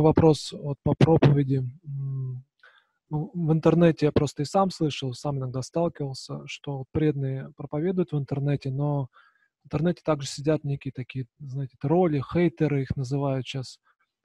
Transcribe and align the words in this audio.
вопрос 0.00 0.52
вот 0.52 0.78
по 0.82 0.94
проповеди. 0.94 1.62
Ну, 3.10 3.30
в 3.34 3.52
интернете 3.52 4.06
я 4.06 4.12
просто 4.12 4.42
и 4.42 4.46
сам 4.46 4.70
слышал, 4.70 5.12
сам 5.12 5.38
иногда 5.38 5.60
сталкивался, 5.60 6.40
что 6.46 6.86
преданные 6.92 7.50
проповедуют 7.56 8.12
в 8.12 8.18
интернете, 8.18 8.70
но 8.70 9.08
в 9.62 9.66
интернете 9.66 10.00
также 10.02 10.28
сидят 10.28 10.64
некие 10.64 10.92
такие, 10.92 11.26
знаете, 11.38 11.76
тролли, 11.78 12.22
хейтеры 12.22 12.82
их 12.82 12.96
называют 12.96 13.46
сейчас. 13.46 13.78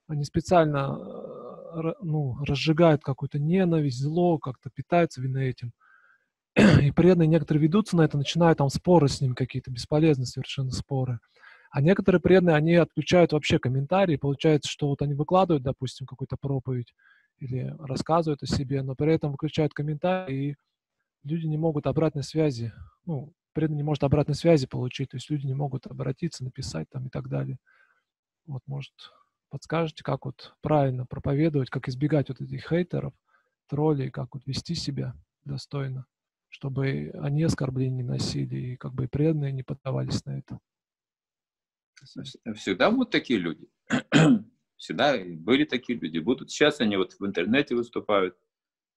Они 0.07 0.23
специально 0.23 0.97
э, 0.97 1.93
ну, 2.02 2.38
разжигают 2.45 3.04
какую-то 3.04 3.39
ненависть, 3.39 3.99
зло, 3.99 4.38
как-то 4.38 4.70
питаются 4.73 5.21
вина 5.21 5.39
этим. 5.39 5.73
И 6.81 6.91
преданные 6.91 7.27
некоторые 7.27 7.61
ведутся 7.61 7.97
на 7.97 8.04
это, 8.04 8.18
начинают 8.18 8.59
там 8.59 8.70
споры 8.70 9.09
с 9.09 9.20
ним 9.20 9.36
какие-то, 9.36 9.70
бесполезные 9.70 10.27
совершенно 10.27 10.71
споры. 10.71 11.20
А 11.78 11.82
некоторые 11.82 12.20
преданные, 12.20 12.55
они 12.55 12.73
отключают 12.73 13.34
вообще 13.34 13.59
комментарии. 13.59 14.16
Получается, 14.16 14.68
что 14.68 14.88
вот 14.88 15.04
они 15.04 15.14
выкладывают, 15.14 15.62
допустим, 15.64 16.07
какую-то 16.07 16.36
проповедь 16.36 16.96
или 17.38 17.72
рассказывают 17.77 18.41
о 18.41 18.48
себе, 18.48 18.81
но 18.81 18.95
при 18.95 19.13
этом 19.13 19.31
выключают 19.31 19.76
комментарии, 19.76 20.54
и 20.54 20.55
люди 21.23 21.45
не 21.45 21.59
могут 21.59 21.85
обратной 21.85 22.23
связи, 22.23 22.73
ну, 23.05 23.32
преданный 23.54 23.77
не 23.77 23.84
может 23.84 24.04
обратной 24.04 24.34
связи 24.34 24.66
получить, 24.66 25.09
то 25.09 25.18
есть 25.18 25.30
люди 25.30 25.45
не 25.45 25.54
могут 25.54 25.85
обратиться, 25.85 26.44
написать 26.44 26.90
там 26.90 27.05
и 27.05 27.09
так 27.12 27.30
далее. 27.30 27.59
Вот, 28.48 28.63
может, 28.66 28.94
подскажете, 29.52 30.04
как 30.04 30.26
вот 30.26 30.55
правильно 30.62 31.05
проповедовать, 31.05 31.70
как 31.70 31.88
избегать 31.90 32.30
вот 32.30 32.41
этих 32.41 32.68
хейтеров, 32.68 33.13
троллей, 33.70 34.09
как 34.09 34.34
вот 34.34 34.48
вести 34.48 34.73
себя 34.73 35.13
достойно, 35.46 36.07
чтобы 36.49 37.12
они 37.21 37.44
оскорблений 37.44 37.98
не 37.98 38.04
носили, 38.04 38.55
и 38.55 38.77
как 38.77 38.96
бы 38.96 39.04
и 39.04 39.07
преданные 39.07 39.52
не 39.52 39.62
поддавались 39.62 40.26
на 40.26 40.40
это. 40.40 40.57
Всегда 42.55 42.91
будут 42.91 43.11
такие 43.11 43.39
люди. 43.39 43.67
Всегда 44.77 45.17
были 45.17 45.65
такие 45.65 45.97
люди, 45.97 46.20
будут. 46.20 46.51
Сейчас 46.51 46.79
они 46.79 46.97
вот 46.97 47.13
в 47.13 47.25
интернете 47.25 47.75
выступают, 47.75 48.37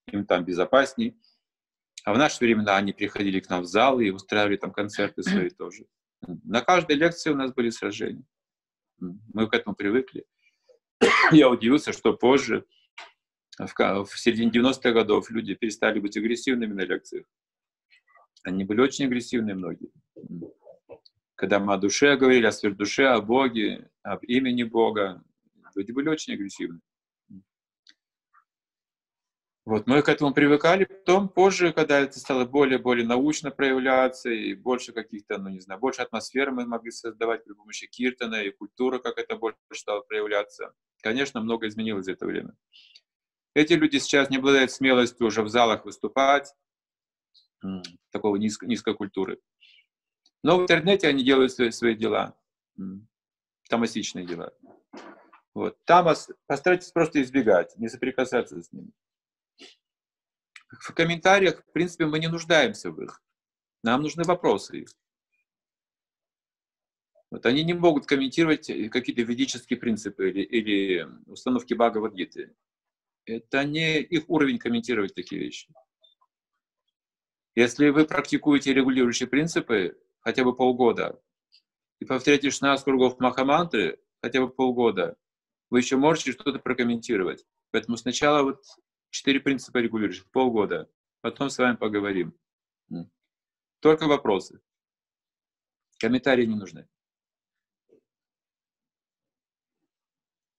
им 0.08 0.26
там 0.26 0.44
безопасней. 0.44 1.18
А 2.04 2.14
в 2.14 2.18
наши 2.18 2.38
времена 2.40 2.76
они 2.76 2.92
приходили 2.92 3.40
к 3.40 3.48
нам 3.48 3.62
в 3.62 3.66
зал 3.66 4.00
и 4.00 4.10
устраивали 4.10 4.56
там 4.56 4.72
концерты 4.72 5.22
свои 5.22 5.50
тоже. 5.58 5.86
На 6.44 6.60
каждой 6.60 6.96
лекции 6.96 7.30
у 7.30 7.36
нас 7.36 7.52
были 7.52 7.70
сражения. 7.70 8.24
Мы 8.98 9.48
к 9.48 9.54
этому 9.54 9.74
привыкли. 9.74 10.26
Я 11.32 11.48
удивился, 11.48 11.92
что 11.92 12.14
позже, 12.14 12.66
в, 13.58 14.04
в 14.04 14.18
середине 14.18 14.50
90-х 14.50 14.92
годов, 14.92 15.30
люди 15.30 15.54
перестали 15.54 16.00
быть 16.00 16.16
агрессивными 16.16 16.72
на 16.74 16.82
лекциях. 16.82 17.26
Они 18.42 18.64
были 18.64 18.80
очень 18.80 19.06
агрессивные 19.06 19.54
многие. 19.54 19.90
Когда 21.40 21.58
мы 21.58 21.72
о 21.72 21.78
душе 21.78 22.18
говорили, 22.18 22.44
о 22.44 22.52
сверхдуше, 22.52 23.04
о 23.04 23.22
Боге, 23.22 23.90
об 24.02 24.22
имени 24.24 24.62
Бога, 24.62 25.24
люди 25.74 25.90
были 25.90 26.10
очень 26.10 26.34
агрессивны. 26.34 26.80
Вот, 29.64 29.86
мы 29.86 30.02
к 30.02 30.10
этому 30.10 30.34
привыкали. 30.34 30.84
Потом, 30.84 31.30
позже, 31.30 31.72
когда 31.72 31.98
это 31.98 32.18
стало 32.18 32.44
более-более 32.44 33.06
научно 33.06 33.50
проявляться, 33.50 34.28
и 34.28 34.52
больше 34.52 34.92
каких-то, 34.92 35.38
ну, 35.38 35.48
не 35.48 35.60
знаю, 35.60 35.80
больше 35.80 36.02
атмосферы 36.02 36.50
мы 36.50 36.66
могли 36.66 36.90
создавать 36.90 37.42
при 37.42 37.54
помощи 37.54 37.86
киртана, 37.86 38.42
и 38.42 38.50
культура, 38.50 38.98
как 38.98 39.16
это 39.16 39.36
больше 39.36 39.56
стало 39.72 40.02
проявляться. 40.02 40.74
Конечно, 41.00 41.40
много 41.40 41.68
изменилось 41.68 42.04
за 42.04 42.12
это 42.12 42.26
время. 42.26 42.54
Эти 43.54 43.72
люди 43.72 43.96
сейчас 43.96 44.28
не 44.28 44.36
обладают 44.36 44.72
смелостью 44.72 45.28
уже 45.28 45.42
в 45.42 45.48
залах 45.48 45.86
выступать, 45.86 46.54
такого 48.10 48.36
низко, 48.36 48.66
низкой 48.66 48.94
культуры. 48.94 49.38
Но 50.42 50.58
в 50.58 50.62
интернете 50.62 51.08
они 51.08 51.22
делают 51.22 51.52
свои, 51.52 51.70
свои 51.70 51.94
дела, 51.94 52.36
тамасичные 53.68 54.26
дела. 54.26 54.52
Вот. 55.52 55.84
Там 55.84 56.06
постарайтесь 56.46 56.92
просто 56.92 57.20
избегать, 57.22 57.76
не 57.76 57.88
соприкасаться 57.88 58.62
с 58.62 58.72
ними. 58.72 58.90
В 60.68 60.94
комментариях, 60.94 61.62
в 61.62 61.72
принципе, 61.72 62.06
мы 62.06 62.18
не 62.20 62.28
нуждаемся 62.28 62.90
в 62.90 63.02
их. 63.02 63.22
Нам 63.82 64.02
нужны 64.02 64.24
вопросы. 64.24 64.86
Вот 67.30 67.44
они 67.46 67.64
не 67.64 67.74
могут 67.74 68.06
комментировать 68.06 68.66
какие-то 68.90 69.22
ведические 69.22 69.78
принципы 69.78 70.30
или, 70.30 70.42
или 70.42 71.08
установки 71.26 71.74
Бхагавадгиты. 71.74 72.54
Это 73.24 73.64
не 73.64 74.00
их 74.00 74.28
уровень 74.28 74.58
комментировать 74.58 75.14
такие 75.14 75.40
вещи. 75.40 75.68
Если 77.54 77.88
вы 77.90 78.04
практикуете 78.04 78.72
регулирующие 78.72 79.28
принципы 79.28 80.00
хотя 80.20 80.44
бы 80.44 80.54
полгода 80.54 81.20
и 82.00 82.04
повторяете 82.04 82.50
16 82.50 82.84
кругов 82.84 83.20
Махамантры 83.20 84.00
хотя 84.22 84.40
бы 84.40 84.50
полгода, 84.50 85.16
вы 85.68 85.78
еще 85.78 85.96
можете 85.96 86.32
что-то 86.32 86.58
прокомментировать. 86.58 87.46
Поэтому 87.70 87.96
сначала 87.96 88.42
вот 88.42 88.64
четыре 89.10 89.40
принципа 89.40 89.78
регулирующих, 89.78 90.28
полгода. 90.30 90.90
Потом 91.20 91.50
с 91.50 91.58
вами 91.58 91.76
поговорим. 91.76 92.34
Только 93.80 94.06
вопросы. 94.06 94.60
Комментарии 95.98 96.46
не 96.46 96.56
нужны. 96.56 96.88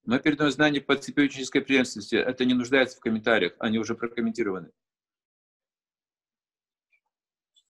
Мы 0.03 0.19
передаем 0.19 0.51
знания 0.51 0.81
по 0.81 0.95
цепической 0.95 1.61
преемственности. 1.61 2.15
Это 2.15 2.45
не 2.45 2.53
нуждается 2.53 2.97
в 2.97 3.01
комментариях, 3.01 3.53
они 3.59 3.79
уже 3.79 3.95
прокомментированы. 3.95 4.71